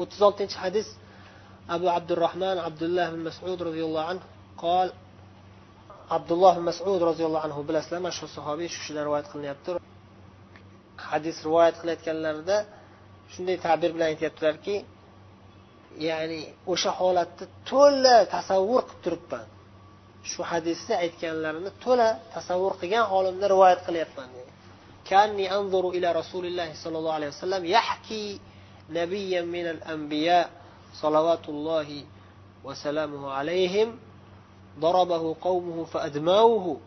o'ttiz 0.00 0.20
oltinchi 0.28 0.56
hadis 0.64 0.88
abu 1.74 1.86
abdurahmon 1.98 2.58
abdulloh 2.68 3.06
ibn 3.12 3.20
masud 3.28 3.58
roziyallohu 3.68 4.06
anhu 4.12 4.26
qol 4.64 4.88
abdulloh 6.16 6.52
ibn 6.56 6.64
masud 6.70 7.00
roziyallohu 7.10 7.44
anhu 7.48 7.60
bilasizlar 7.68 8.00
mashhur 8.08 8.28
sahobiy 8.36 8.68
shu 8.72 8.78
kishidan 8.82 9.04
rivoyat 9.08 9.26
qilinyapti 9.32 9.70
hadis 11.10 11.36
rivoyat 11.46 11.76
qilayotganlarida 11.80 12.56
shunday 13.32 13.56
ta'bir 13.66 13.90
bilan 13.94 14.08
aytyaptilarki 14.12 14.76
ya'ni 16.08 16.40
o'sha 16.72 16.90
holatni 17.00 17.44
to'la 17.70 18.16
tasavvur 18.34 18.82
qilib 18.88 19.00
turibman 19.04 19.46
shu 20.30 20.40
hadisni 20.50 20.94
aytganlarini 21.04 21.70
to'la 21.84 22.08
tasavvur 22.34 22.72
qilgan 22.80 23.04
holimda 23.12 23.46
rivoyat 23.54 23.80
qilyapman 23.88 24.30
كأني 25.10 25.54
أنظر 25.58 25.84
إلى 25.90 26.12
رسول 26.12 26.46
الله 26.46 26.74
صلى 26.74 26.98
الله 26.98 27.12
عليه 27.12 27.28
وسلم 27.28 27.62
يحكي 27.64 28.40
نبيا 28.89 29.41
من 29.41 29.65
الأنبياء 29.65 30.49
صلوات 30.93 31.49
الله 31.49 32.03
وسلامه 32.63 33.31
عليهم 33.31 33.97
ضربه 34.79 35.35
قومه 35.41 35.85
فأدماوه 35.85 36.79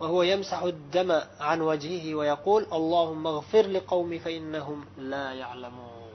وهو 0.00 0.22
يمسح 0.22 0.62
الدم 0.62 1.20
عن 1.40 1.60
وجهه 1.60 2.14
ويقول 2.14 2.66
اللهم 2.72 3.26
اغفر 3.26 3.66
لقومي 3.66 4.18
فإنهم 4.18 4.84
لا 4.98 5.32
يعلمون. 5.32 6.12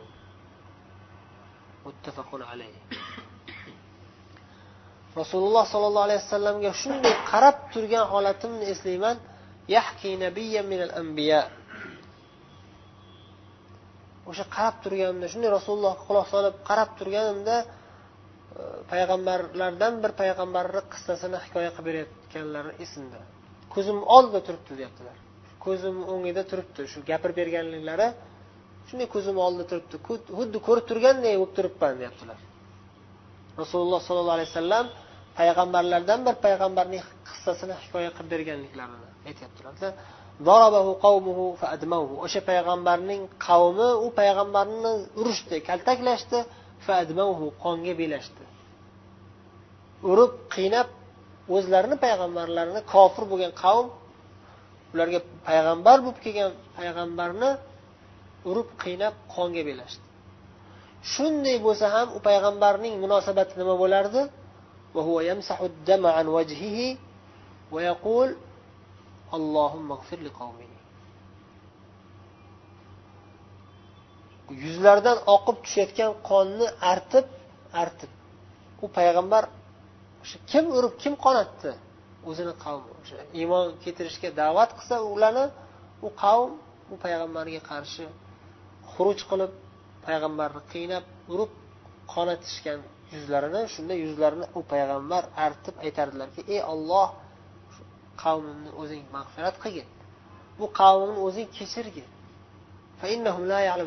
متفق 1.86 2.30
عليه. 2.34 2.78
Rasululloh 5.12 5.68
sollallohu 5.68 6.08
alayhi 6.08 6.24
vasallamga 6.24 6.72
shunday 6.72 7.12
qarab 7.28 7.68
turgan 7.74 8.08
holatimni 8.08 8.70
eslayman. 8.72 9.18
Yahki 9.68 10.16
minal 10.16 10.94
anbiya. 10.96 11.50
O'sha 14.30 14.46
qarab 14.56 14.76
turganimda 14.84 15.28
shunday 15.34 15.50
rasulullohga 15.58 16.02
quloq 16.08 16.28
solib 16.34 16.56
qarab 16.70 16.90
turganimda 17.00 17.56
e, 17.62 17.68
payg'ambarlardan 18.92 19.94
bir 20.04 20.12
payg'ambarni 20.22 20.82
qissasini 20.94 21.38
hikoya 21.46 21.70
qilib 21.76 21.88
berayotganlari 21.90 22.72
esimda. 22.84 23.20
Ko'zim 23.74 23.98
oldida 24.16 24.40
turibdi 24.48 24.74
deyaptilar. 24.80 25.18
Ko'zim 25.66 25.98
o'ngida 26.14 26.44
turibdi 26.52 26.82
shu 26.92 27.00
gapirib 27.10 27.36
berganliklari. 27.42 28.08
Shunday 28.88 29.08
ko'zim 29.16 29.38
oldida 29.46 29.66
turibdi. 29.72 29.96
Xuddi 30.38 30.58
ko'rib 30.68 30.86
turganday 30.92 31.36
bo'lib 31.42 31.54
turibman 31.58 31.94
deyaptilar. 32.02 32.40
Rasululloh 33.62 34.02
sollallohu 34.08 34.38
alayhi 34.38 34.52
vasallam 34.52 34.86
payg'ambarlardan 35.40 36.20
bir 36.28 36.36
payg'ambarning 36.46 37.04
qissasini 37.30 37.76
hikoya 37.84 38.12
qilib 38.18 38.30
berganliklarini 38.36 39.10
aytyaptilar 39.30 39.74
o'sha 42.26 42.42
payg'ambarning 42.50 43.22
qavmi 43.48 43.90
u 44.06 44.08
payg'ambarni 44.20 44.92
urishdi 45.20 45.58
kaltaklashdi 45.70 46.40
qonga 47.64 47.94
belashdi. 48.02 48.44
Urib 50.12 50.34
qiynab 50.56 50.88
o'zlarini 51.56 51.98
payg'ambarlarini 52.06 52.82
kofir 52.94 53.24
bo'lgan 53.32 53.54
qavm 53.64 53.88
ularga 54.94 55.20
payg'ambar 55.48 55.98
bo'lib 56.06 56.20
kelgan 56.26 56.52
payg'ambarni 56.78 57.50
urib 58.50 58.70
qiynab 58.84 59.14
qonga 59.36 59.64
belashdi. 59.70 60.06
Shunday 61.12 61.58
bo'lsa 61.66 61.86
ham 61.96 62.08
u 62.18 62.20
payg'ambarning 62.28 62.94
munosabati 63.04 63.54
nima 63.62 63.76
bo'lardi? 63.84 64.22
Yuzlaridan 74.64 75.18
oqib 75.36 75.58
tushayotgan 75.66 76.12
qonni 76.30 76.68
artib 76.94 77.26
artib. 77.84 78.12
U 78.84 78.88
payg'ambar 78.98 79.44
o'sha 80.24 80.38
kim 80.52 80.66
urib 80.78 80.94
kim 81.04 81.14
qonatdi? 81.26 81.72
O'zini 82.30 82.54
qavmi 82.64 82.90
o'sha 83.02 83.18
iymon 83.40 83.66
keltirishga 83.84 84.30
da'vat 84.42 84.70
qilsa 84.78 84.96
ularni 85.14 85.46
u 86.08 86.10
qavm 86.24 86.52
u 86.94 86.96
payg'ambarga 87.04 87.62
qarshi 87.72 88.06
xuruj 88.94 89.20
qilib 89.30 89.52
payg'ambarni 90.08 90.62
qiynab 90.74 91.06
urib 91.34 91.52
qonatishgan 92.14 92.80
yuzlarini 93.14 93.62
shunda 93.74 93.94
yuzlarini 94.04 94.48
u 94.58 94.62
payg'ambar 94.72 95.24
artib 95.46 95.76
aytardilarki 95.86 96.42
ey 96.54 96.62
olloh 96.74 97.08
qavmimni 98.24 98.72
o'zing 98.82 99.04
mag'firat 99.16 99.56
qilgin. 99.64 99.88
Bu 100.60 100.66
qavmimni 100.80 101.20
o'zing 101.28 101.48
kechirgin. 101.58 102.08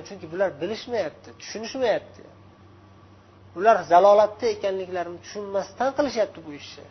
Chunki 0.08 0.26
bular 0.32 0.50
bilishmayapti 0.60 1.28
tushunishmayapti. 1.40 2.22
Ular 3.58 3.76
zalolatda 3.92 4.46
ekanliklarini 4.54 5.18
tushunmasdan 5.24 5.90
qilishyapti 5.98 6.38
bu 6.46 6.50
ishni 6.60 6.86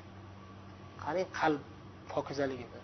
qarang 1.03 1.27
qalb 1.39 1.63
pokizaligini 2.13 2.81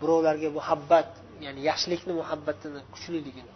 birovlarga 0.00 0.48
muhabbat 0.58 1.10
ya'ni 1.44 1.60
yaxshilikni 1.70 2.12
muhabbatini 2.20 2.80
kuchliligini. 2.94 3.52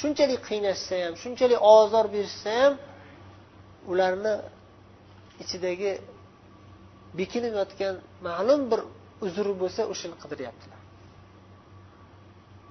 Shunchalik 0.00 0.40
qiynashsa 0.48 0.94
ham 1.04 1.14
shunchalik 1.22 1.60
ozor 1.76 2.06
berishsa 2.14 2.50
ham 2.60 2.74
ularni 3.92 4.34
ichidagi 5.42 5.92
bekinib 7.18 7.54
yotgan 7.60 7.94
ma'lum 8.26 8.60
bir 8.70 8.80
uzri 9.26 9.52
bo'lsa 9.62 9.80
o'shani 9.92 10.16
qidiryaptilar 10.22 10.80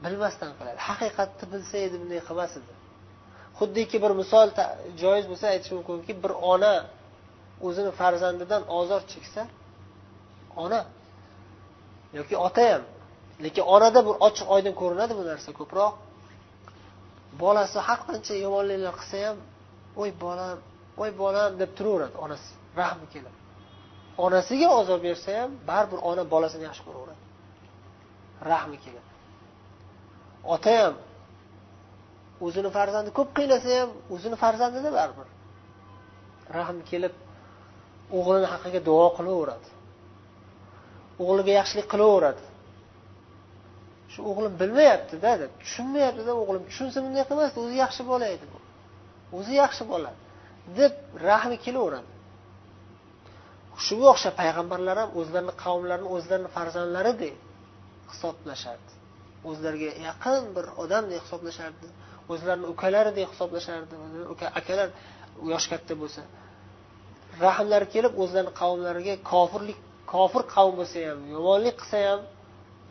bilmasdan 0.04 0.52
qiladi. 0.58 0.80
Haqiqatni 0.90 1.46
bilsa 1.54 1.76
edi 1.86 1.96
bunday 2.02 2.22
qilmas 2.28 2.54
edi. 2.60 2.74
Xuddiki 3.60 3.98
bir 4.04 4.12
misol 4.22 4.48
joiz 5.02 5.26
bo'lsa 5.32 5.46
aytish 5.54 5.72
mumkinki 5.78 6.14
bir 6.24 6.32
ona 6.54 6.74
o'zini 7.68 7.92
farzandidan 8.00 8.64
ozor 8.80 9.02
cheksa 9.12 9.42
ona 10.64 10.80
yoki 12.18 12.36
ota 12.48 12.64
ham 12.72 12.84
lekin 13.44 13.64
onada 13.76 14.00
bir 14.08 14.16
ochiq 14.28 14.48
oydin 14.56 14.74
ko'rinadi 14.82 15.14
bu 15.20 15.24
narsa 15.32 15.50
ko'proq. 15.60 15.94
Bolasi 17.42 17.80
har 17.88 18.00
qancha 18.08 18.34
yomonliklar 18.46 18.94
qilsa 19.02 19.18
ham 19.26 19.38
voy 20.00 20.12
bolam 20.24 20.58
voy 21.00 21.12
bolam 21.24 21.52
deb 21.62 21.72
turaveradi 21.78 22.16
onasi. 22.26 22.50
Rahmi 22.82 23.06
kelib. 23.14 23.43
Onasiga 24.18 24.70
ozor 24.80 25.00
bersa 25.04 25.42
ham 25.42 25.52
baribir 25.68 26.00
ona 26.10 26.24
bolasini 26.34 26.64
yaxshi 26.70 26.84
ko'raveradi. 26.88 27.22
Rahmi 28.52 28.78
keladi. 28.84 29.12
Ota 30.54 30.74
ham 30.82 30.96
o'zini 32.46 32.70
farzandi 32.78 33.10
ko'p 33.18 33.30
qiynasa 33.38 33.70
ham 33.80 33.90
o'zini 34.14 34.36
farzandida 34.44 34.90
baribir. 35.00 35.28
Rahm 36.58 36.78
kelib 36.90 37.14
o'g'lini 38.18 38.48
haqqiga 38.54 38.82
duo 38.90 39.08
qilaveradi. 39.18 39.70
O'g'liga 41.24 41.52
yaxshilik 41.60 41.88
qilaveradi. 41.94 42.44
Shu 44.14 44.20
o'g'lim 44.30 44.54
bilmayaptida 44.62 45.32
deb 45.42 45.52
tushunmayaptida 45.62 46.32
o'g'lim. 46.42 46.64
Tushunsa 46.70 46.98
bunday 47.06 47.24
qilmasdi 47.30 47.58
o'zi 47.66 47.76
yaxshi 47.84 48.04
bola 48.12 48.26
edi 48.36 48.46
bu. 48.54 48.60
O'zi 49.38 49.54
yaxshi 49.64 49.84
bola 49.92 50.12
deb 50.80 50.94
rahmi 51.30 51.58
kelaveradi. 51.66 52.13
Shunga 53.86 54.08
o'xshab 54.14 54.34
payg'ambarlar 54.42 54.96
ham 55.02 55.10
o'zlarini 55.20 55.54
qavmlarini 55.64 56.10
o'zlarini 56.16 56.50
farzandlaridek 56.56 57.36
hisoblashardi. 58.12 58.92
O'zlariga 59.50 59.90
yaqin 60.08 60.44
bir 60.56 60.66
odamdek 60.84 61.22
hisoblashardi. 61.26 61.88
O'zlarini 62.34 62.68
ukalaridek 62.74 63.28
hisoblashardi. 63.34 63.94
Akalar 64.60 64.90
yoshi 65.52 65.68
katta 65.74 65.94
bo'lsa. 66.02 66.22
Rahmlari 67.46 67.88
kelib 67.96 68.14
o'zlarini 68.24 68.54
qavmlariga 68.62 69.16
kofirlik 69.32 69.80
kofir 70.14 70.44
qavm 70.56 70.74
bo'lsa 70.80 70.98
ham 71.10 71.20
yomonlik 71.36 71.76
qilsa 71.82 71.98
ham 72.10 72.22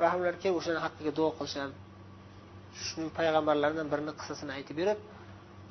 rahmlari 0.05 0.37
kelib 0.43 0.57
o'shani 0.61 0.81
haqqiga 0.87 1.13
duo 1.19 1.31
qilishardi 1.39 1.79
shu 2.85 3.03
payg'ambarlardan 3.19 3.87
birini 3.93 4.13
qissasini 4.21 4.53
aytib 4.59 4.77
berib 4.81 4.99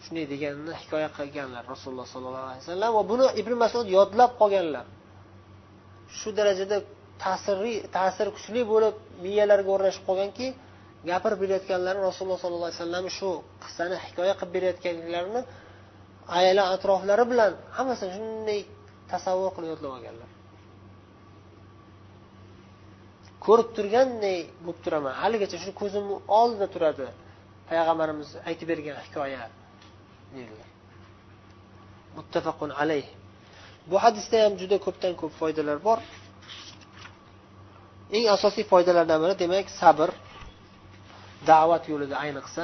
shunday 0.04 0.26
deganini 0.34 0.74
hikoya 0.82 1.10
qilganlar 1.18 1.64
rasululloh 1.74 2.08
sollallohu 2.14 2.48
alayhi 2.50 2.62
vasallam 2.64 2.92
va 2.98 3.04
buni 3.12 3.28
ibn 3.42 3.54
masud 3.64 3.86
yodlab 3.98 4.32
qolganlar. 4.42 4.86
Shu 6.20 6.30
darajada 6.38 6.78
ta'sirli 7.24 7.74
ta'sir 7.96 8.28
kuchli 8.36 8.62
bo'lib 8.72 8.96
miyalariga 9.24 9.72
o'rnashib 9.76 10.04
qolganki 10.10 10.48
gapirib 11.10 11.40
berayotganlari 11.44 12.00
rasululloh 12.10 12.40
sollallohu 12.44 12.70
alayhi 12.70 12.82
vasallam 12.82 13.06
shu 13.18 13.30
qissani 13.64 13.96
hikoya 14.06 14.34
qilib 14.40 14.54
berayotganliklarini 14.56 15.42
ayla 16.40 16.64
atroflari 16.76 17.26
bilan 17.32 17.52
hammasini 17.78 18.12
shunday 18.18 18.60
tasavvur 19.12 19.52
qilib 19.56 19.70
yodlab 19.74 19.92
olganlar. 19.98 20.30
Ko'rib 23.46 23.70
turganday 23.78 24.40
bo'lib 24.66 24.80
turaman. 24.86 25.14
Haligacha 25.22 25.58
shu 25.64 25.72
ko'zimni 25.82 26.16
oldida 26.40 26.68
turadi. 26.76 27.08
Payg'ambarimiz 27.70 28.30
aytib 28.50 28.68
bergan 28.72 28.98
hikoya 29.06 29.42
dedilar 30.36 30.70
muttafaqun 32.18 32.70
alayh. 32.82 33.06
Bu 33.90 33.96
hadisda 34.04 34.38
ham 34.44 34.54
juda 34.62 34.78
ko'pdan 34.86 35.14
ko'p 35.22 35.34
foydalar 35.42 35.78
bor. 35.88 36.00
Eng 38.16 38.26
asosiy 38.36 38.66
foydalardan 38.72 39.20
biri 39.24 39.36
demak 39.44 39.68
sabr 39.82 40.10
da'vat 41.52 41.84
yo'lida 41.92 42.16
ayniqsa. 42.24 42.64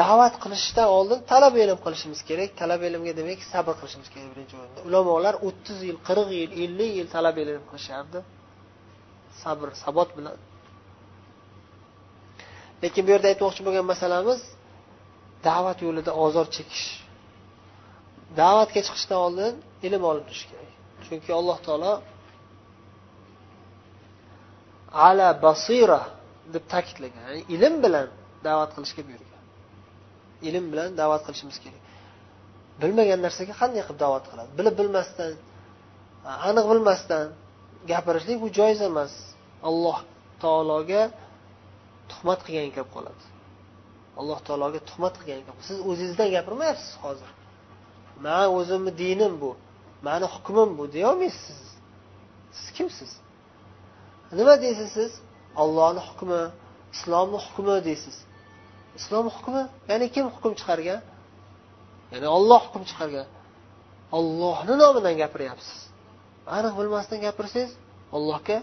Da'vat 0.00 0.34
qilishdan 0.42 0.88
oldin 0.98 1.18
talab 1.32 1.54
ilm 1.62 1.78
qilishimiz 1.84 2.20
kerak. 2.28 2.50
Talab 2.60 2.80
ilmga 2.88 3.12
demak 3.20 3.40
sabr 3.52 3.74
qilishimiz 3.80 4.08
kerak 4.14 4.28
birinchi 4.32 4.54
o'rinda. 4.60 4.80
Ulamolar 4.88 5.34
o'ttiz 5.48 5.78
yil 5.88 5.98
qirq 6.08 6.28
yil 6.38 6.50
ellik 6.64 6.90
yil 6.98 7.08
talab 7.16 7.36
ilm 7.42 7.64
qilishardi. 7.70 8.20
Sabr 9.42 9.68
sabot 9.84 10.10
bilan. 10.18 10.36
Lekin 12.82 13.02
bu 13.06 13.10
yerda 13.14 13.28
aytmoqchi 13.32 13.62
bo'lgan 13.66 13.86
masalamiz 13.92 14.40
da'vat 15.48 15.78
yo'lida 15.86 16.12
ozor 16.24 16.46
chekish. 16.56 16.86
Da'vatga 18.38 18.80
chiqishdan 18.86 19.18
oldin 19.26 19.54
ilm 19.86 20.02
olib 20.10 20.24
turish 20.28 20.44
kerak. 20.50 20.72
Chunki 21.06 21.30
alloh 21.38 21.58
taolo 21.66 21.92
ala 25.08 25.28
basira 25.44 26.02
deb 26.54 26.64
ta'kidlagan. 26.72 27.22
Ya'ni 27.28 27.42
ilm 27.54 27.74
bilan 27.84 28.06
da'vat 28.46 28.70
qilishga 28.76 29.02
buyurgan. 29.08 29.42
Ilm 30.48 30.64
bilan 30.72 30.88
da'vat 31.00 31.22
qilishimiz 31.26 31.58
kerak. 31.64 31.82
Bilmagan 32.82 33.20
narsaga 33.26 33.54
qanday 33.60 33.82
qilib 33.86 34.00
da'vat 34.04 34.24
qiladi? 34.30 34.50
Bilib 34.58 34.74
bilmasdan 34.80 35.32
aniq 36.48 36.66
bilmasdan 36.72 37.26
gapirishlik 37.90 38.38
bu 38.44 38.48
joiz 38.58 38.80
emas. 38.90 39.12
Alloh 39.68 39.98
taologa 40.42 41.02
tuhmat 42.10 42.40
qilgan 42.46 42.70
gap 42.76 42.88
qoladi. 42.96 43.24
Alloh 44.20 44.38
taologa 44.46 44.80
tuhmat 44.90 45.14
qilgan 45.20 45.56
siz 45.68 45.78
o'zingizdan 45.90 46.28
gapirmayapsiz 46.36 46.92
hozir. 47.04 47.30
Man 48.24 48.46
o'zimni 48.58 48.92
dinim 49.02 49.34
bu. 49.42 49.50
Mani 50.06 50.26
hukmim 50.34 50.70
bu. 50.78 50.92
Deyolmaysiz. 50.92 51.60
Siz 52.56 52.68
kimsiz? 52.76 53.10
Nima 54.38 54.54
deysiz 54.62 54.90
siz? 54.98 55.12
Ollohni 55.62 56.00
hukmi 56.08 56.40
islomni 56.94 57.38
hukmi 57.46 57.84
deysiz. 57.88 58.16
Islom 58.98 59.26
hukmi? 59.36 59.62
Ya'ni 59.88 60.06
kim 60.14 60.26
hukm 60.34 60.52
chiqargan? 60.60 61.00
Ya'ni 62.12 62.28
olloh 62.36 62.60
hukm 62.66 62.82
chiqargan. 62.90 63.26
Ollohni 64.18 64.74
nomidan 64.82 65.14
gapiryapsiz. 65.22 65.78
Aniq 66.56 66.74
bilmasdan 66.78 67.18
gapirsangiz 67.26 67.72
allohga 68.16 68.58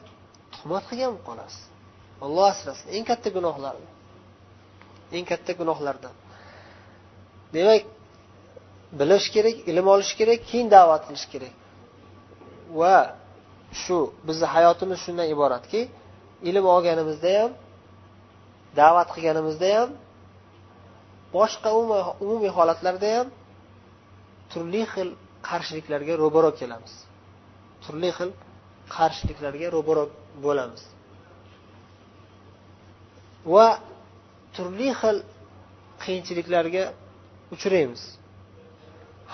tuhmat 0.53 0.83
qilgan 0.89 1.09
bo'lib 1.13 1.25
qolasiz. 1.29 1.63
Olloh 2.25 2.45
asrasin. 2.53 2.87
Eng 2.95 3.05
katta 3.09 3.29
gunohlarni. 3.37 3.89
Eng 5.17 5.25
katta 5.31 5.51
gunohlardan. 5.59 6.13
Demak 7.55 7.83
bilish 8.99 9.27
kerak 9.35 9.57
ilm 9.69 9.87
olish 9.93 10.13
kerak 10.19 10.39
keyin 10.49 10.67
da'vat 10.75 11.01
qilish 11.07 11.27
kerak. 11.33 11.53
Va 12.79 12.97
shu 13.81 13.97
bizni 14.27 14.47
hayotimiz 14.55 14.99
shundan 15.05 15.27
iboratki 15.35 15.81
ilm 16.49 16.65
olganimizda 16.75 17.31
ham 17.39 17.51
da'vat 18.79 19.09
qilganimizda 19.15 19.69
ham 19.77 19.89
boshqa 21.37 21.69
umumiy 22.23 22.51
holatlarda 22.57 23.09
ham 23.17 23.27
turli 24.51 24.83
xil 24.93 25.09
qarshiliklarga 25.49 26.13
ro'baro 26.23 26.51
kelamiz. 26.59 26.93
Turli 27.83 28.09
xil 28.17 28.29
qarshiliklarga 28.95 29.67
ro'baro 29.75 30.03
bo'lamiz. 30.45 30.81
Va 33.53 33.67
turli 34.55 34.89
xil 35.01 35.17
qiyinchiliklarga 36.03 36.83
uchraymiz. 37.55 38.01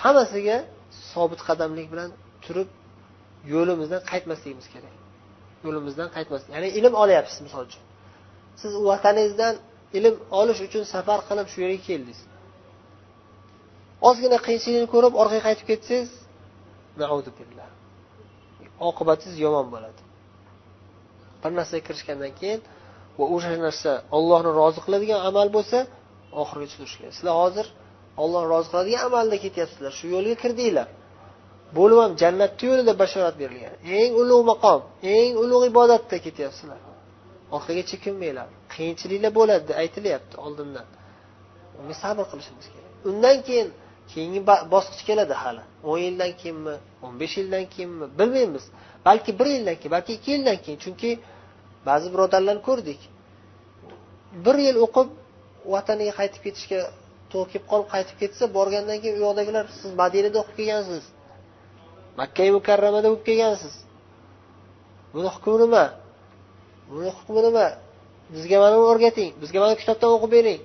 Hammasiga 0.02 0.58
sobit 1.12 1.42
qadamlik 1.48 1.88
bilan 1.94 2.10
turib 2.46 2.70
yo'limizdan 3.54 4.02
qaytmasligimiz 4.12 4.68
kerak. 4.74 4.96
Yo'limizdan 5.66 6.10
qaytmaslik. 6.16 6.52
Ya'ni 6.56 6.70
ilm 6.80 6.94
olyapsiz 7.04 7.40
misol 7.46 7.64
uchun. 7.70 7.84
Siz 8.62 8.72
vataningizdan 8.90 9.54
ilm 9.98 10.16
olish 10.40 10.62
uchun 10.68 10.84
safar 10.94 11.20
qilib 11.30 11.48
shu 11.52 11.58
yerga 11.64 11.80
keldingiz. 11.88 12.20
Ozgina 14.08 14.38
qiyinchilikni 14.46 14.88
ko'rib 14.94 15.14
orqaga 15.22 15.44
qaytib 15.48 15.66
ketsangiz 15.72 16.10
oqibatingiz 18.90 19.38
yomon 19.46 19.68
bo'ladi. 19.74 20.02
Bir 21.42 21.52
narsaga 21.60 21.84
kirishgandan 21.88 22.34
keyin 22.40 22.62
va 23.18 23.26
o'sha 23.36 23.50
narsa 23.68 23.92
ollohni 24.18 24.52
rozi 24.60 24.80
qiladigan 24.86 25.20
amal 25.30 25.48
bo'lsa 25.56 25.78
oxirigacha 26.42 26.76
turish 26.80 26.96
kerak 27.00 27.14
sizlar 27.18 27.36
hozir 27.44 27.66
ollohni 28.22 28.48
rozi 28.54 28.68
qiladigan 28.72 29.02
amalda 29.10 29.38
ketyapsizlar. 29.46 29.92
Shu 30.00 30.06
yo'lga 30.16 30.36
kirdinglar. 30.44 30.88
Bo'lib 31.78 32.00
ham 32.04 32.12
jannatni 32.22 32.64
yo'lida 32.72 32.94
bashorat 33.02 33.36
berilgan. 33.42 33.76
Eng 34.00 34.12
ulug' 34.22 34.46
maqom 34.52 34.80
eng 35.16 35.34
ulug' 35.44 35.66
ibodatda 35.72 36.18
ketyapsizlar. 36.26 36.80
Orqaga 37.56 37.84
chekinmanglar 37.92 38.48
qiyinchiliklar 38.74 39.32
bo'ladi 39.40 39.72
aytilyapti 39.82 40.36
oldindan. 40.46 40.88
Unga 41.80 41.96
sabr 42.04 42.24
qilishimiz 42.32 42.66
kerak. 42.74 42.92
Undan 43.10 43.38
keyin 43.48 43.68
keyingi 44.12 44.42
bosqich 44.74 45.04
keladi 45.10 45.36
hali. 45.44 45.64
o'n 45.90 46.00
yildan 46.06 46.32
keyinmi 46.42 46.76
o'n 47.06 47.14
besh 47.22 47.36
yildan 47.40 47.66
keyinmi 47.74 48.06
bilmaymiz. 48.20 48.66
Balki 49.08 49.32
bir 49.40 49.48
yildan 49.56 49.76
keyin 49.80 49.94
balki 49.96 50.12
ikki 50.18 50.30
yildan 50.36 50.58
keyin. 50.64 50.80
Chunki 50.84 51.10
ba'zi 51.90 52.08
birodarlarni 52.14 52.62
ko'rdik. 52.70 53.02
Bir 54.46 54.56
yil 54.66 54.78
o'qib 54.86 55.08
vataniga 55.74 56.14
qaytib 56.20 56.42
ketishga 56.46 56.80
to'kib 57.34 57.64
qolib 57.72 57.88
qaytib 57.94 58.18
ketsa 58.22 58.44
borgandan 58.58 58.98
keyin 59.02 59.16
u 59.20 59.22
yoqdagilar 59.28 59.66
siz 59.80 59.92
madinada 60.02 60.38
o'qib 60.42 60.56
kelgansiz? 60.60 61.04
Makkai 62.20 62.50
mukarramada 62.58 63.08
o'qib 63.14 63.26
kelgansiz? 63.30 63.74
Buni 65.14 65.30
hukmi 65.36 65.56
nima 65.64 65.84
buni 66.90 67.10
hukmi 67.18 67.42
nima 67.48 67.66
bizga 68.34 68.58
mana 68.64 68.76
buni 68.80 68.90
o'rgating 68.94 69.32
bizga 69.42 69.60
mana 69.64 69.74
kitobdan 69.82 70.10
o'qib 70.16 70.32
bering 70.38 70.62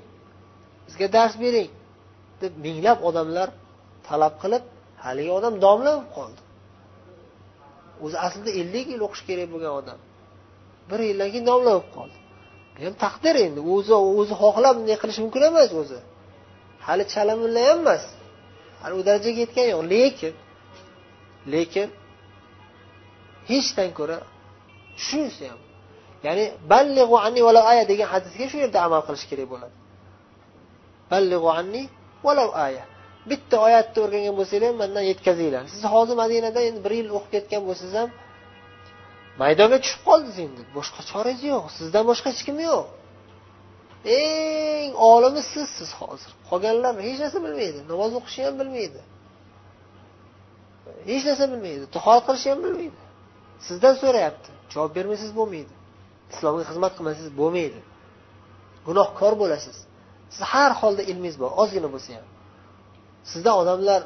bizga 0.86 1.06
dars 1.16 1.34
bering 1.44 1.70
deb 2.42 2.52
minglab 2.64 2.98
odamlar 3.08 3.48
talab 4.08 4.34
qilib 4.42 4.62
haligi 5.04 5.32
odam 5.38 5.54
domla 5.64 5.90
bo'lib 5.96 6.10
qoldi. 6.16 6.40
O'zi 8.04 8.16
aslida 8.26 8.50
ellik 8.60 8.86
yil 8.92 9.00
o'qish 9.06 9.22
kerak 9.28 9.48
bo'lgan 9.54 9.72
odam. 9.80 9.98
Bir 10.90 11.00
yildan 11.08 11.28
keyin 11.32 11.46
domla 11.50 11.70
bo'lib 11.76 11.90
qoldi. 11.96 12.18
Bu 12.74 12.80
ham 12.86 12.94
taqdir 13.04 13.34
endi. 13.46 13.60
O'zi 13.74 13.94
o'zi 14.20 14.34
xohlab 14.42 14.74
bunday 14.78 14.96
qilishi 15.02 15.20
mumkin 15.24 15.42
emas 15.50 15.70
o'zi. 15.82 15.98
Hali 16.88 17.04
chala 17.12 17.34
mulla 17.42 17.60
ham 17.68 17.78
emas. 17.82 18.04
Hali 18.82 18.94
u 19.00 19.02
darajaga 19.08 19.40
yetgani 19.44 19.70
yo'q. 19.74 19.84
Lekin 19.94 20.34
lekin 21.52 21.88
hechdan 23.50 23.90
ko'ra 23.98 24.18
shunisi 25.06 25.44
ham 25.50 25.60
ya'ni 26.26 26.44
ballig'u 26.72 27.16
anni 27.26 27.40
vala 27.48 27.60
aya 27.72 27.84
degan 27.92 28.08
hadisga 28.14 28.44
shu 28.50 28.56
yerda 28.64 28.78
amal 28.86 29.00
qilish 29.06 29.26
kerak 29.30 29.48
bo'ladi. 29.52 29.76
Ballig'u 31.12 31.48
anni 31.60 31.82
valau 32.26 32.50
aya. 32.66 32.84
Bitta 33.30 33.56
oyatni 33.66 33.98
o'rgangan 34.04 34.34
bo'lsanglar 34.38 34.68
ham 34.70 34.78
mandan 34.82 35.04
yetkazinglar. 35.10 35.62
Siz 35.74 35.82
hozir 35.94 36.16
madinada 36.22 36.60
endi 36.68 36.80
bir 36.86 36.92
yil 36.98 37.08
o'qib 37.16 37.30
ketgan 37.34 37.62
bo'lsangiz 37.68 37.94
ham 38.00 38.10
maydonga 39.42 39.78
tushib 39.84 40.02
qoldingiz 40.08 40.38
endi. 40.46 40.62
Boshqa 40.76 41.00
chorangiz 41.10 41.42
yo'q. 41.52 41.64
Sizdan 41.78 42.04
boshqa 42.10 42.28
hech 42.32 42.42
kim 42.48 42.58
yo'q. 42.68 42.84
Eng 44.04 44.94
olimi 44.94 45.42
sizsiz 45.42 45.90
hozir. 46.00 46.30
Qolganlar 46.50 46.94
hech 47.06 47.18
narsa 47.22 47.38
bilmaydi. 47.46 47.78
Namoz 47.92 48.12
o'qishni 48.18 48.42
ham 48.46 48.56
bilmaydi. 48.60 49.00
Hech 51.10 51.24
narsa 51.28 51.44
bilmaydi. 51.52 51.84
Tahorat 51.96 52.24
qilishni 52.28 52.50
ham 52.52 52.60
bilmaydi. 52.66 53.00
Sizdan 53.66 53.94
so'rayapti. 54.02 54.50
Javob 54.72 54.92
bermasangiz 54.96 55.34
bo'lmaydi. 55.40 55.72
Islomga 56.32 56.64
xizmat 56.70 56.92
qilmasangiz 56.96 57.32
bo'lmaydi. 57.40 57.80
Gunohkor 58.86 59.32
bo'lasiz. 59.42 59.76
Siz 60.34 60.42
har 60.52 60.72
holda 60.80 61.02
ilmingiz 61.10 61.36
bor. 61.42 61.50
Ozgina 61.62 61.88
bo'lsa 61.94 62.10
ham. 62.16 62.26
Sizdan 63.32 63.54
odamlar 63.62 64.00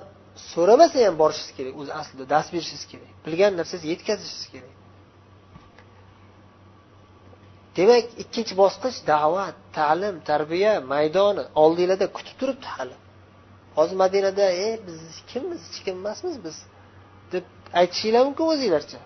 so'ramasa 0.53 0.99
ham 1.07 1.15
borishingiz 1.23 1.53
kerak. 1.59 1.75
O'zi 1.81 1.93
aslida 2.01 2.25
dars 2.33 2.49
berishingiz 2.55 2.85
kerak. 2.93 3.11
Bilgan 3.27 3.53
narsangizni 3.59 3.89
yetkazishingiz 3.95 4.47
kerak. 4.55 4.75
Demak 7.77 8.05
ikkinchi 8.23 8.55
bosqich 8.63 8.97
da'vat 9.13 9.57
ta'lim 9.77 10.17
tarbiya 10.31 10.73
maydoni 10.93 11.43
oldinglarda 11.63 12.07
kutib 12.17 12.37
turibdi 12.41 12.69
hali. 12.77 12.97
Hozir 13.77 13.97
madinada 14.03 14.47
e 14.67 14.69
biz 14.87 15.01
kimmiz 15.31 15.61
hech 15.69 15.81
kim 15.85 15.97
emasmiz 16.03 16.37
biz? 16.45 16.57
deb 17.33 17.45
aytishinglar 17.81 18.23
mumkin 18.29 18.45
o'zinglarcha. 18.53 18.99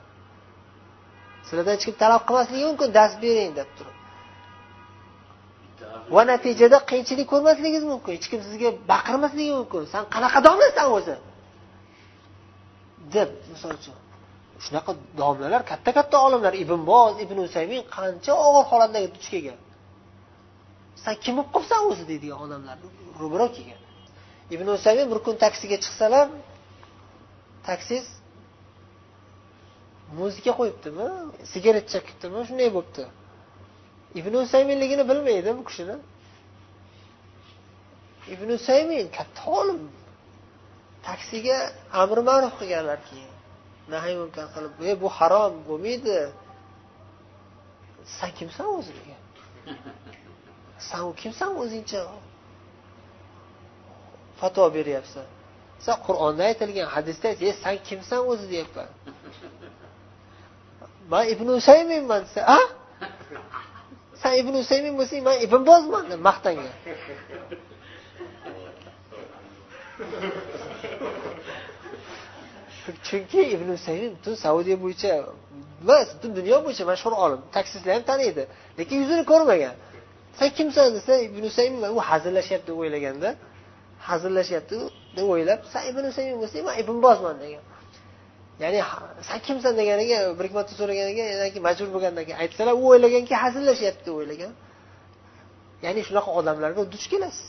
Sizlardan 1.47 1.73
hech 1.77 1.85
kim 1.89 1.97
talab 2.03 2.23
qilmasligi 2.29 2.65
mumkin 2.71 2.89
dars 2.99 3.15
bering 3.25 3.53
deb 3.61 3.69
turib. 3.79 3.97
Va 6.15 6.23
natijada 6.33 6.79
qiyinchilik 6.91 7.27
ko'rmasligingiz 7.33 7.85
mumkin 7.93 8.13
hech 8.17 8.27
kim 8.33 8.41
sizga 8.49 8.69
baqirmasligi 8.93 9.53
mumkin. 9.59 9.83
San 9.95 10.05
qanaqa 10.15 10.39
domlasan 10.49 10.87
o'zi? 10.99 11.17
deb 13.15 13.29
misol 13.53 13.73
uchun. 13.79 13.95
Shunaqa 14.65 14.93
domlalar 15.21 15.63
katta 15.71 15.91
katta 15.99 16.17
olimlar 16.27 16.55
ibn 16.63 16.81
boz 16.93 17.13
ibn 17.25 17.37
usaymin 17.47 17.83
qancha 17.97 18.33
og'ir 18.47 18.65
holatlarga 18.71 19.09
duch 19.17 19.29
kelgan. 19.35 19.59
San 21.05 21.15
kim 21.25 21.35
bo'lib 21.37 21.51
qolibsan 21.55 21.81
o'zi 21.91 22.05
deydigan 22.11 22.39
odamlar 22.47 22.77
ro'baro 23.21 23.47
kelgan. 23.57 23.81
Ibn 24.55 24.67
usaymin 24.77 25.07
bir 25.13 25.19
kun 25.27 25.35
taksiga 25.45 25.77
chiqsalar 25.85 26.27
taksist 27.69 28.11
muzika 30.19 30.53
qo'yibdimi 30.59 31.07
sigaret 31.53 31.87
chekibdimi 31.93 32.41
shunday 32.49 32.69
bo'libdi. 32.77 33.05
Ibn 34.21 34.33
usayminligini 34.45 35.05
bilmaydi 35.11 35.51
bu 35.59 35.63
kishini. 35.69 35.97
Ibn 38.35 38.49
usaymin 38.59 39.07
katta 39.17 39.43
olim. 39.61 39.81
Taksiga 41.09 41.57
amri 42.03 42.23
ma'ruf 42.29 42.55
qilganlar 42.61 42.99
keyin. 43.09 43.36
Nahiy 43.93 44.17
munkar 44.23 44.47
qilib 44.55 44.75
e 44.91 44.93
bu 45.03 45.09
harom 45.19 45.53
bo'lmaydi 45.69 46.19
san 48.17 48.31
kimsan 48.39 48.67
o'zi 48.79 48.93
degan 48.99 49.21
san 50.89 51.03
kimsan 51.21 51.51
o'zingcha? 51.63 52.01
Fatvo 54.41 54.65
beryapsan 54.77 55.27
san 55.85 55.97
qur'onda 56.07 56.43
aytilgan 56.51 56.89
hadisda 56.95 57.29
e 57.49 57.51
san 57.63 57.77
kimsan 57.89 58.21
o'zi? 58.31 58.47
deyapman. 58.53 58.89
Man 61.11 61.25
ibn 61.35 61.47
usayminman 61.59 62.21
desa 62.27 62.41
a 62.59 62.61
san 64.23 64.33
ibn 64.43 64.55
usaymin 64.63 64.95
bo'lsang 64.99 65.23
man 65.29 65.37
ibn 65.47 65.61
bozman 65.71 66.05
deb 66.11 66.21
maqtangan 66.29 66.73
chunki 73.09 73.41
ibn 73.55 73.69
usaymin 73.77 74.11
butun 74.17 74.35
saudiya 74.45 74.77
bo'yicha 74.85 75.11
emas 75.83 76.09
butun 76.15 76.31
dunyo 76.39 76.57
bo'yicha 76.65 76.85
mashhur 76.93 77.13
olim 77.25 77.41
taksistlar 77.57 77.93
ham 77.97 78.05
taniydi 78.11 78.43
lekin 78.79 78.97
yuzini 79.03 79.25
ko'rmagan 79.33 79.75
san 80.39 80.51
kimsan 80.59 80.89
desa 80.97 81.13
ibn 81.29 81.43
usaymin 81.51 81.83
u 81.97 82.01
hazillashyapti 82.11 82.69
deb 82.73 82.79
o'ylaganda. 82.83 83.29
Hazillashyapti 84.09 84.77
deb 85.17 85.27
o'ylab 85.35 85.61
san 85.73 85.83
ibn 85.91 86.03
usaymin 86.11 86.37
bo'lsang 86.43 86.63
man 86.69 86.75
ibn 86.83 86.97
bozman 87.07 87.37
degan. 87.45 87.65
Ya'ni 88.63 88.79
san 89.29 89.39
kimsan 89.47 89.73
deganiga 89.81 90.17
bir 90.39 90.45
ikki 90.47 90.57
marta 90.59 90.73
so'raganiga 90.81 91.25
keyin 91.53 91.65
majbur 91.69 91.89
bo'lgandan 91.95 92.25
keyin 92.27 92.39
aytsalar 92.45 92.75
u 92.83 92.85
o'ylaganki 92.93 93.35
hazillashyapti 93.45 94.03
deb 94.09 94.15
o'ylagan. 94.21 94.53
Ya'ni 95.85 96.01
shunaqa 96.09 96.31
odamlarga 96.41 96.83
duch 96.95 97.07
kelasiz. 97.13 97.49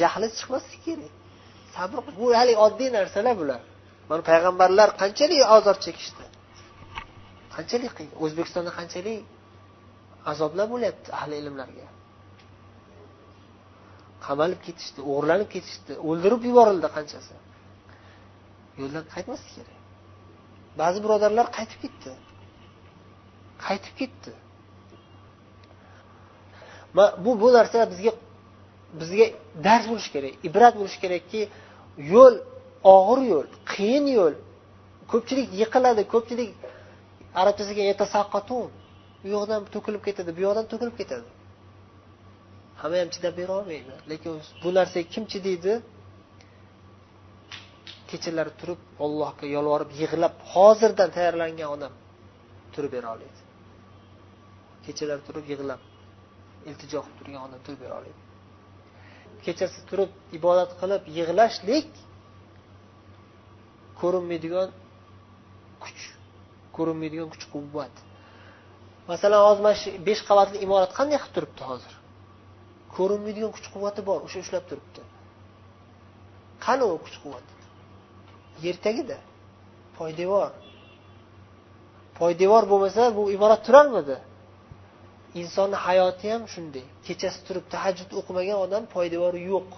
Jahli 0.00 0.26
chiqmasligi 0.38 0.80
kerak. 0.86 1.12
Sabr 1.76 1.98
bu 2.18 2.26
hali 2.38 2.54
oddiy 2.66 2.88
narsalar 2.98 3.34
bular. 3.40 3.62
Mana 4.12 4.22
payg'ambarlar 4.30 4.88
qanchalik 5.02 5.40
azob 5.56 5.78
chekishdi? 5.84 6.24
Qanchalik 7.54 7.92
qiyin 7.96 8.12
o'zbekistonda 8.24 8.70
qanchalik 8.78 9.20
azoblar 10.32 10.66
bo'lyapti 10.74 11.08
ahli 11.18 11.34
ilmlarga? 11.42 11.86
Qamalib 14.26 14.60
ketishdi 14.66 15.00
o'g'irlanib 15.10 15.48
ketishdi 15.54 15.92
o'ldirib 16.08 16.42
yuborildi 16.48 16.88
qanchasi? 16.96 17.34
Yo'ldan 18.80 19.04
qaytmaslik 19.14 19.52
kerak. 19.58 19.78
Ba'zi 20.80 20.98
birodarlar 21.04 21.46
qaytib 21.56 21.78
ketdi. 21.84 22.12
Qaytib 23.66 23.94
ketdi. 24.00 24.32
Bu 27.24 27.30
bu 27.42 27.48
narsa 27.56 27.78
bizga 27.92 28.12
bizga 29.00 29.26
dars 29.66 29.84
bo'lishi 29.90 30.10
kerak 30.14 30.32
ibrat 30.48 30.74
bo'lishi 30.80 30.98
kerakki 31.04 31.40
yo'l 32.14 32.34
og'ir 32.94 33.20
yo'l 33.32 33.48
qiyin 33.72 34.06
yo'l. 34.18 34.34
Ko'pchilik 35.12 35.48
yiqiladi 35.60 36.02
ko'pchilik 36.14 36.50
arabchasiga 37.40 37.82
u 38.58 38.60
yoqdan 39.34 39.60
to'kilib 39.74 40.02
ketadi 40.08 40.30
bu 40.36 40.40
yoqdan 40.46 40.66
to'kilib 40.72 40.96
ketadi. 41.00 41.28
Hamma 42.80 42.96
ham 43.02 43.10
chidab 43.14 43.34
berolmaydi. 43.40 43.92
Lekin 44.10 44.32
bu 44.62 44.68
narsaga 44.78 45.06
kim 45.14 45.24
chidaydi? 45.32 45.72
Kechalari 48.10 48.52
turib 48.60 48.80
allohga 49.04 49.46
yolvorib 49.56 49.90
yig'lab 50.00 50.34
hozirdan 50.52 51.10
tayyorlangan 51.16 51.68
odam 51.74 51.92
turib 52.74 52.90
bera 52.96 53.08
oladi. 53.14 53.40
Kechalari 54.86 55.22
turib 55.28 55.44
yig'lab 55.52 55.80
iltijo 56.68 56.98
qilib 57.04 57.16
turgan 57.18 57.42
odam 57.46 57.60
turib 57.66 57.80
bera 57.84 57.94
oladi. 58.00 58.18
Kechasi 59.44 59.80
turib 59.90 60.10
ibodat 60.38 60.70
qilib 60.80 61.02
yig'lashlik 61.18 61.88
ko'rinmaydigan 64.02 64.68
kuch 65.84 66.02
ko'rinmaydigan 66.76 67.28
kuch 67.34 67.44
quvvat. 67.54 67.94
Masalan 69.10 69.40
hozir 69.46 69.62
mana 69.66 69.76
shu 69.82 69.88
besh 70.08 70.22
qavatli 70.28 70.56
imorat 70.66 70.92
qanday 70.98 71.18
qilib 71.22 71.34
turibdi 71.36 71.62
hozir? 71.70 71.92
Ko'rinmaydigan 72.96 73.52
kuch 73.56 73.68
quvvati 73.74 74.00
bor 74.08 74.18
o'sha 74.26 74.38
ushlab 74.44 74.64
turibdi. 74.70 75.02
Qani 76.64 76.84
u 76.94 76.96
kuch 77.04 77.16
quvvat? 77.22 77.46
Yer 78.64 78.76
tagida 78.86 79.18
poydevor. 79.98 80.50
Poydevor 82.18 82.62
bo'lmasa 82.72 83.02
bu 83.16 83.22
imorat 83.36 83.60
turarmidi 83.66 84.16
insonni 85.40 85.76
hayoti 85.86 86.26
ham 86.32 86.42
shunday. 86.54 86.84
Kechasi 87.06 87.40
turib 87.46 87.64
tahajjud 87.74 88.10
o'qimagan 88.20 88.58
odam 88.64 88.84
poydevori 88.94 89.40
yo'q. 89.52 89.68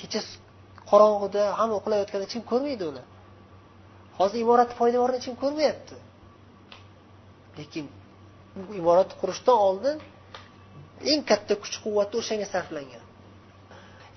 Kechasi 0.00 0.34
qorong'uda 0.90 1.42
hamma 1.58 1.74
uxlayotganda 1.80 2.26
kim 2.32 2.42
ko'rmaydi 2.50 2.84
uni. 2.92 3.02
Hozir 4.18 4.38
imoratni 4.44 4.74
poydevorini 4.80 5.20
kim 5.26 5.34
ko'rmayapti. 5.42 5.96
Lekin 7.58 7.84
bu 8.68 8.72
imoratni 8.80 9.14
qurishdan 9.20 9.56
oldin 9.68 9.96
eng 11.12 11.22
katta 11.30 11.54
kuch 11.62 11.76
quvvati 11.84 12.14
o'shanga 12.20 12.46
sarflangan. 12.54 13.04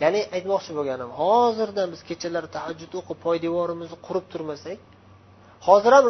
Ya'ni 0.03 0.21
aytmoqchi 0.35 0.71
bo'lganim 0.77 1.09
hozirdan 1.21 1.87
biz 1.93 2.01
kechalari 2.09 2.49
tahajjud 2.55 2.93
o'qib 2.99 3.17
poydevorimizni 3.25 3.97
qurib 4.07 4.25
turmasak 4.33 4.79
hozir 5.67 5.91
ham 5.97 6.05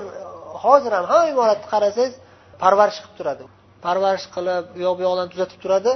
hozir 0.65 0.91
ham 0.97 1.05
hamma 1.11 1.27
imoratni 1.33 1.67
qarasangiz 1.73 2.13
parvarish 2.63 2.99
qilib 3.03 3.15
turadi. 3.19 3.43
Parvarish 3.85 4.27
qilib 4.35 4.63
u 4.77 4.79
yoq 4.85 4.95
bu 4.97 5.01
yoqlarni 5.07 5.31
tuzatib 5.33 5.59
turadi. 5.63 5.91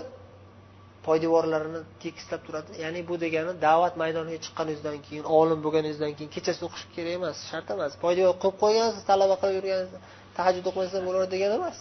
Poydevorlarini 1.08 1.82
tekislab 2.04 2.42
turadi. 2.48 2.70
Ya'ni 2.84 3.02
bu 3.10 3.16
degani 3.24 3.54
da'vat 3.68 3.94
maydoniga 4.02 4.40
chiqqaningizdan 4.46 4.98
keyin 5.08 5.26
olim 5.40 5.60
bo'lganingizdan 5.66 6.12
keyin 6.18 6.32
kechasi 6.36 6.62
o'qish 6.68 6.86
kerak 6.96 7.14
emas 7.20 7.38
shart 7.50 7.68
emas. 7.76 7.92
Poydevor 8.04 8.36
qilib 8.42 8.58
qo'ygansiz 8.64 9.02
talaba 9.12 9.36
qilib 9.42 9.56
yurgansiz 9.60 9.92
tahajjud 10.38 10.66
o'qimasam 10.70 11.02
bo'laveradi 11.08 11.32
degani 11.36 11.56
emas. 11.60 11.78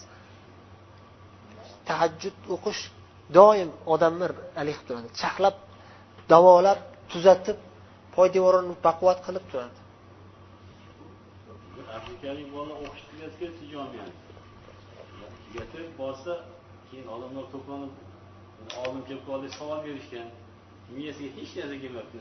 Tahajjud 1.88 2.36
o'qish 2.56 2.80
doim 3.38 3.70
odamni 3.94 4.26
haligi 4.58 4.78
qilib 4.78 4.88
turadi. 4.88 5.08
Chaqlab 5.20 5.56
davolab 6.32 6.80
tuzatib 7.12 7.58
poydevorini 8.16 8.74
baquvvat 8.86 9.18
qilib 9.26 9.44
turadi. 9.50 9.78
Afrikalik 11.98 12.48
bola 12.56 12.74
o'qish 12.84 13.04
tugatgach 13.10 13.56
jomiyani 13.74 14.14
tugatib 15.44 15.88
borsa 16.00 16.32
keyin 16.88 17.06
odamlar 17.14 17.44
to'planib 17.54 17.92
oldin 18.83 19.03
kelib 19.07 19.23
qoldi 19.29 19.47
savol 19.59 19.79
berishgan 19.87 20.27
miyasiga 20.95 21.31
hech 21.37 21.53
narsa 21.59 21.75
kelmabdi 21.83 22.17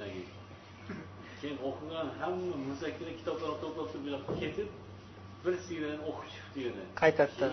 keyin 1.41 1.59
o'qigan 1.69 2.09
hamma 2.21 2.55
muzakkira 2.69 3.13
kitoblarni 3.19 3.59
to'plab 3.63 3.87
turib 3.91 4.03
bu 4.07 4.11
yoqqa 4.17 4.33
ketib 4.43 4.69
bir 5.45 5.55
siyradan 5.67 6.01
o'qib 6.11 6.27
chiqibdi 6.33 6.61
yana 6.67 6.85
qaytadida 7.03 7.47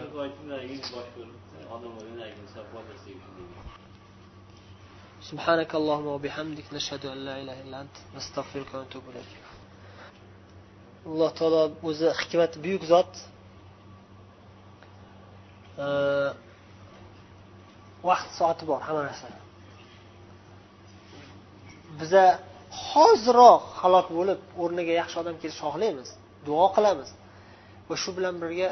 سبحانك 5.31 5.71
اللهم 5.79 6.07
وبحمدك 6.15 6.67
نشهد 6.77 7.03
أن 7.13 7.19
لا 7.27 7.35
إله 7.41 7.57
إلا 7.63 7.77
أنت 7.83 7.95
نستغفرك 8.15 8.69
ونتوب 8.73 9.03
إليك 9.11 9.33
alloh 11.07 11.31
taolo 11.39 11.61
o'zi 11.89 12.07
hikmati 12.19 12.57
buyuk 12.65 12.83
zot 12.93 13.13
Vaqt 18.08 18.30
soati 18.38 18.64
bor 18.70 18.80
hamma 18.86 19.02
narsani 19.08 19.38
biza 22.00 22.24
hoziroq 22.88 23.62
halok 23.80 24.06
bo'lib 24.18 24.40
o'rniga 24.62 24.92
yaxshi 25.00 25.16
odam 25.22 25.36
kelishni 25.42 25.62
xohlaymiz 25.66 26.08
duo 26.46 26.66
qilamiz. 26.76 27.10
Va 27.88 27.94
shu 28.02 28.10
bilan 28.16 28.34
birga 28.42 28.68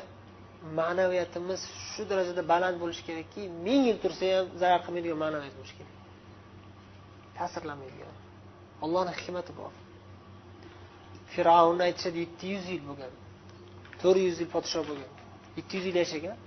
ma'naviyatimiz 0.78 1.60
shu 1.90 2.02
darajada 2.10 2.42
baland 2.52 2.76
bo'lishi 2.82 3.02
kerakki 3.08 3.42
ming 3.66 3.82
yil 3.88 3.98
tursa 4.04 4.24
ham 4.34 4.46
zarar 4.62 4.80
qilmaydigan 4.86 5.18
ma'naviyat 5.24 5.54
bo'lishi 5.58 5.76
kerak. 5.78 5.94
Ta'sirlanmaydigan. 7.38 8.14
Ollohni 8.84 9.12
hikmati 9.18 9.52
bor. 9.60 9.72
Fir'avnni 11.32 11.82
aytishadi 11.88 12.18
yetti 12.24 12.44
yuz 12.54 12.64
yil 12.72 12.82
bo'lgan 12.88 13.12
to'rt 14.02 14.20
yuz 14.26 14.36
yil 14.42 14.50
podshoh 14.54 14.84
bo'lgan. 14.90 15.10
Yetti 15.58 15.72
yuz 15.78 15.84
yil 15.88 15.98
yashagan 16.02 16.38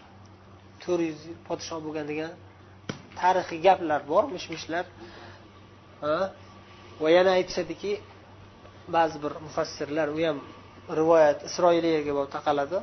to'rt 0.84 1.04
yuz 1.10 1.22
yil 1.30 1.40
podshoh 1.50 1.80
bo'lgan 1.86 2.06
degan 2.12 2.32
tarixiy 3.22 3.60
gaplar 3.68 4.02
bor 4.12 4.24
mish 4.36 4.48
mishlar 4.54 4.86
va 7.04 7.10
yana 7.18 7.32
aytishadiki 7.38 7.92
ba'zi 8.96 9.18
bir 9.24 9.34
mufassirlar 9.46 10.08
u 10.18 10.20
ham 10.28 10.38
rivoyat 11.00 11.40
isroiliyaga 11.50 12.12
borib 12.18 12.32
taqaladi. 12.38 12.78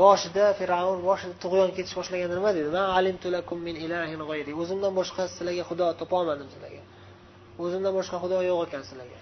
Boshida 0.00 0.44
fir'avn 0.58 0.98
boshida 1.08 1.34
tug'yon 1.44 1.70
ketish 1.76 1.94
boshlaganda 1.98 2.34
nima 2.38 2.50
dedi? 2.58 4.52
O'zimdan 4.62 4.92
boshqa 5.00 5.22
sizlarga 5.32 5.64
xudo 5.70 5.86
topolmadim 6.00 6.48
sizlarga. 6.54 6.82
O'zimdan 7.64 7.92
boshqa 7.98 8.16
xudo 8.22 8.38
yo'q 8.50 8.60
ekan 8.66 8.82
sizlarga. 8.88 9.18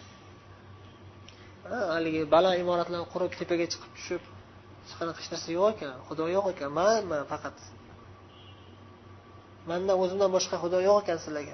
Haligi 1.94 2.20
baland 2.34 2.56
imoratlarni 2.64 3.06
qurib 3.12 3.32
tepaga 3.40 3.66
chiqib 3.73 3.92
tushib 3.99 4.23
hech 4.84 4.94
qanaqa 4.99 5.18
hech 5.23 5.30
narsa 5.34 5.49
yo'q 5.58 5.66
ekan 5.75 5.92
xudo 6.08 6.25
yo'q 6.37 6.46
ekan. 6.52 6.70
Manman 6.80 7.23
faqat 7.32 7.56
mandan 9.68 9.97
o'zimdan 10.02 10.30
boshqa 10.37 10.56
xudo 10.62 10.78
yo'q 10.88 10.97
ekan 11.02 11.18
sizlarga. 11.25 11.52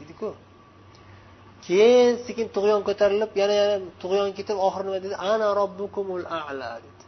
Dediku. 0.00 0.28
Keyin 1.66 2.14
sekin 2.26 2.46
tug'yon 2.56 2.82
ko'tarilib 2.88 3.30
yana 3.42 3.54
yana 3.60 3.76
tug'yon 4.02 4.30
ketib 4.38 4.58
oxiri 4.66 4.84
nima 4.86 4.98
dedi? 5.04 5.16
Ana 5.32 5.48
robbukumul 5.60 6.24
ala 6.40 6.70
dedi. 6.84 7.04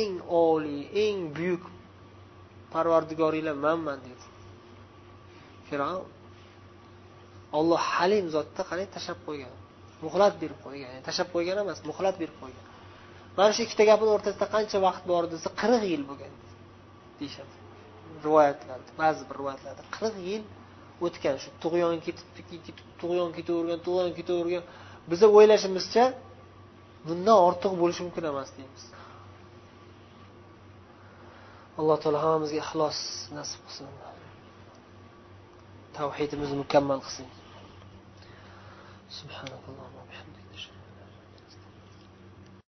Eng 0.00 0.12
oliy 0.46 0.82
eng 1.04 1.18
buyuk 1.36 1.64
parvardigoringlar 2.74 3.56
manman 3.66 3.98
dedi. 4.08 4.24
Fir'avn 5.68 6.04
olloh 7.58 7.82
halim 7.94 8.26
zotda 8.36 8.62
qarang 8.70 8.88
tashlab 8.96 9.18
qo'ygan? 9.26 9.52
Muhlat 10.04 10.34
berib 10.42 10.58
qo'ygan 10.66 10.90
tashlab 11.08 11.28
qo'ygan 11.34 11.56
emas 11.64 11.78
muhlat 11.90 12.14
berib 12.22 12.36
qo'ygan. 12.42 12.64
Mana 13.36 13.50
shu 13.56 13.60
ikkita 13.66 13.84
gapini 13.90 14.10
o'rtasida 14.16 14.46
qancha 14.54 14.78
vaqt 14.86 15.04
bor 15.10 15.22
desa 15.32 15.48
qirq 15.60 15.82
yil 15.92 16.02
bo'lgan 16.10 16.32
deyishadi. 17.20 17.63
Rivoyatlarda 18.28 18.90
ba'zi 19.02 19.22
bir 19.28 19.36
rivoyatlarda 19.40 19.82
qirq 19.96 20.16
yil 20.30 20.42
o'tgan 21.06 21.36
shu 21.42 21.48
tug'yon 21.62 21.96
ketibdiki 22.06 22.72
tug'yon 23.00 23.30
ketavergan 23.36 23.80
tug'yon 23.86 24.10
ketavergan. 24.18 24.64
Biza 25.10 25.26
o'ylashimizcha 25.36 26.04
bundan 27.06 27.36
ortiq 27.48 27.72
bo'lishi 27.80 28.02
mumkin 28.06 28.24
emas 28.32 28.50
deymiz. 28.56 28.84
Alloh 31.80 31.96
taolo 32.02 32.18
hammamizga 32.24 32.58
ixlos 32.64 32.98
nasib 33.38 33.60
qilsin. 33.66 33.86
Tavhidimizni 35.96 36.56
mukammal 36.62 37.00
qilsin. 37.06 37.26